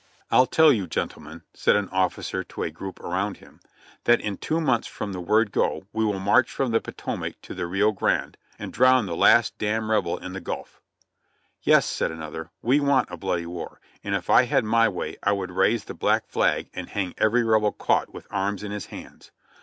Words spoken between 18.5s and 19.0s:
in his